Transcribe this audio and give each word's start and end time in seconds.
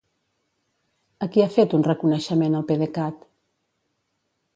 A 1.25 1.27
qui 1.35 1.43
ha 1.43 1.49
fet 1.57 1.75
un 1.79 1.85
reconeixement 1.87 2.57
el 2.61 2.65
PDECat? 2.71 3.21